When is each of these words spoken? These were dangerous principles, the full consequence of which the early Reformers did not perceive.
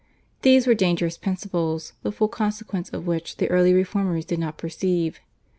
These 0.41 0.65
were 0.65 0.73
dangerous 0.73 1.15
principles, 1.15 1.93
the 2.01 2.11
full 2.11 2.27
consequence 2.27 2.89
of 2.89 3.05
which 3.05 3.37
the 3.37 3.51
early 3.51 3.71
Reformers 3.71 4.25
did 4.25 4.39
not 4.39 4.57
perceive. 4.57 5.19